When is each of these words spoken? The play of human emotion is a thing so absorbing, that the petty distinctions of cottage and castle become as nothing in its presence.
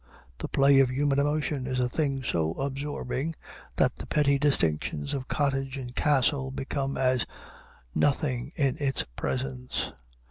The 0.39 0.47
play 0.47 0.79
of 0.79 0.89
human 0.89 1.19
emotion 1.19 1.67
is 1.67 1.79
a 1.79 1.87
thing 1.87 2.23
so 2.23 2.53
absorbing, 2.53 3.35
that 3.75 3.97
the 3.97 4.07
petty 4.07 4.39
distinctions 4.39 5.13
of 5.13 5.27
cottage 5.27 5.77
and 5.77 5.95
castle 5.95 6.49
become 6.49 6.97
as 6.97 7.27
nothing 7.93 8.51
in 8.55 8.77
its 8.79 9.03
presence. 9.03 9.91